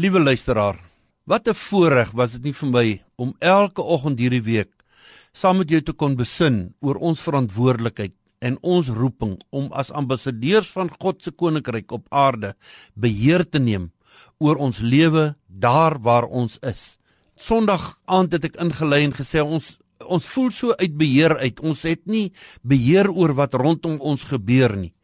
[0.00, 0.78] Liewe luisteraar,
[1.28, 4.70] wat 'n voorreg was dit nie vir my om elke oggend hierdie week
[5.32, 10.70] saam met jou te kon besin oor ons verantwoordelikheid en ons roeping om as ambassadeurs
[10.72, 12.54] van God se koninkryk op aarde
[12.94, 13.90] beheer te neem
[14.38, 16.96] oor ons lewe daar waar ons is.
[17.36, 21.60] Sondag aand het ek ingelei en gesê ons ons voel so uit beheer uit.
[21.60, 22.32] Ons het nie
[22.62, 24.94] beheer oor wat rondom ons gebeur nie.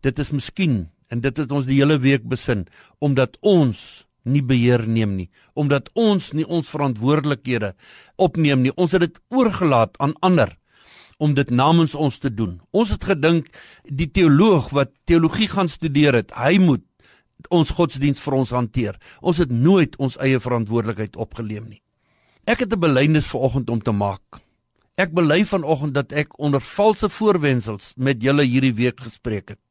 [0.00, 2.66] Dit is miskien en dit het ons die hele week besin
[2.98, 7.74] omdat ons nie beheer neem nie omdat ons nie ons verantwoordelikhede
[8.16, 8.74] opneem nie.
[8.76, 10.54] Ons het dit oorgelaat aan ander
[11.18, 12.60] om dit namens ons te doen.
[12.70, 13.48] Ons het gedink
[13.84, 16.84] die teoloog wat teologie gaan studeer het hy moet
[17.54, 18.98] ons godsdiens vir ons hanteer.
[19.20, 21.82] Ons het nooit ons eie verantwoordelikheid opgeleem nie.
[22.46, 24.40] Ek het 'n belydenis vanoggend om te maak.
[24.96, 29.67] Ek bely vanoggend dat ek onder valse voorwendsels met julle hierdie week gespreek het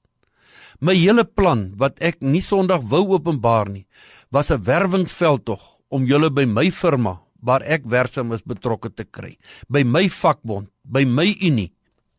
[0.78, 3.88] My hele plan wat ek nie Sondag wou openbaar nie,
[4.30, 9.38] was 'n werwingsveldtog om julle by my firma waar ek werksaam is betrokke te kry,
[9.70, 11.74] by my vakbond, by my unie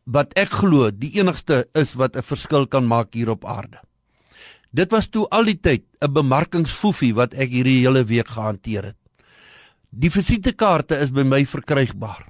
[0.05, 3.79] wat ek glo die enigste is wat 'n verskil kan maak hier op aarde.
[4.73, 8.97] Dit was toe al die tyd 'n bemarkingsfoefie wat ek hierdie hele week gehanteer het.
[9.89, 12.27] Die visitekaarte is by my verkrygbaar.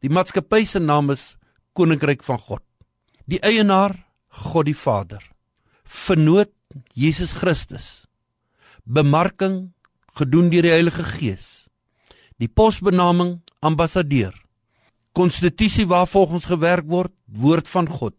[0.00, 1.36] Die maatskappy se naam is
[1.72, 2.62] Koninkryk van God.
[3.26, 5.33] Die eienaar God die Vader
[5.84, 6.52] vernoot
[6.92, 8.06] Jesus Christus.
[8.84, 9.72] Bemarking
[10.18, 11.66] gedoen deur die Heilige Gees.
[12.38, 14.34] Die posbenaming ambassadeur.
[15.14, 18.16] Konstitusie waarvolgens gewerk word, woord van God.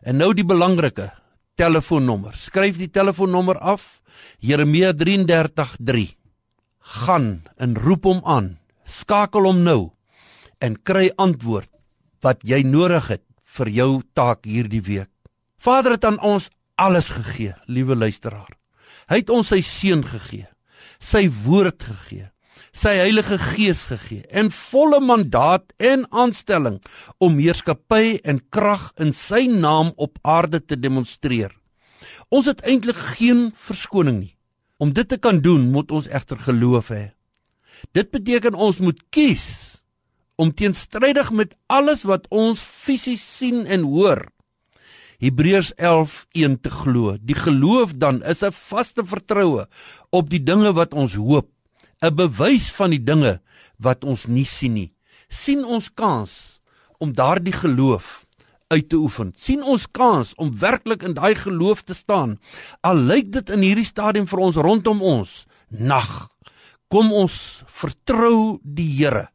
[0.00, 1.10] En nou die belangrike
[1.60, 2.34] telefoonnommer.
[2.34, 4.00] Skryf die telefoonnommer af.
[4.40, 6.16] Jeremia 33:3.
[6.78, 8.58] Gaan en roep hom aan.
[8.84, 9.92] Skakel hom nou
[10.60, 11.68] en kry antwoord
[12.20, 13.24] wat jy nodig het
[13.56, 15.10] vir jou taak hierdie week.
[15.56, 18.56] Vader het aan ons alles gegee, liewe luisteraar.
[19.10, 20.46] Hy het ons sy seun gegee,
[21.02, 22.30] sy woord gegee,
[22.72, 26.78] sy Heilige Gees gegee en volle mandaat en aanstelling
[27.18, 31.50] om heerskappy en krag in sy naam op aarde te demonstreer.
[32.30, 34.34] Ons het eintlik geen verskoning nie.
[34.80, 37.10] Om dit te kan doen, moet ons egter geloof hê.
[37.92, 39.80] Dit beteken ons moet kies
[40.40, 44.22] om teenstrydig met alles wat ons fisies sien en hoor
[45.20, 47.16] Hebreërs 11:1 te glo.
[47.20, 49.68] Die geloof dan is 'n vaste vertroue
[50.10, 51.48] op die dinge wat ons hoop,
[52.00, 53.40] 'n bewys van die dinge
[53.76, 54.92] wat ons nie sien nie.
[55.28, 56.60] sien ons kans
[56.98, 58.24] om daardie geloof
[58.68, 59.32] uit te oefen.
[59.36, 62.38] sien ons kans om werklik in daai geloof te staan.
[62.80, 66.28] Al lyk dit in hierdie stadium vir ons rondom ons nag.
[66.88, 69.28] Kom ons vertrou die Here.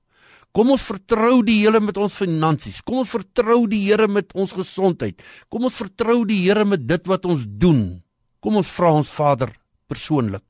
[0.56, 2.80] Kom ons vertrou die Here met ons finansies.
[2.80, 5.20] Kom ons vertrou die Here met ons gesondheid.
[5.52, 8.00] Kom ons vertrou die Here met dit wat ons doen.
[8.40, 9.52] Kom ons vra ons Vader
[9.92, 10.46] persoonlik.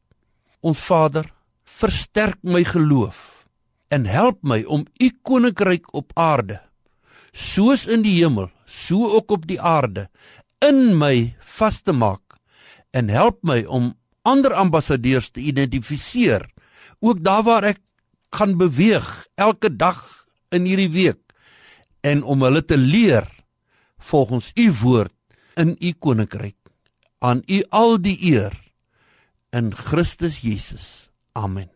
[0.61, 1.25] Ons Vader,
[1.65, 3.31] versterk my geloof
[3.93, 6.59] en help my om u koninkryk op aarde
[7.35, 10.07] soos in die hemel, so ook op die aarde
[10.63, 12.37] in my vas te maak
[12.95, 13.91] en help my om
[14.25, 16.47] ander ambassadeurs te identifiseer
[17.03, 17.81] ook daar waar ek
[18.35, 20.01] gaan beweeg elke dag
[20.55, 21.21] in hierdie week
[22.05, 23.27] en om hulle te leer
[24.11, 25.15] volgens u woord
[25.59, 26.59] in u koninkryk
[27.25, 28.53] aan u al die eer
[29.55, 31.09] in Christus Jesus.
[31.33, 31.74] Amen.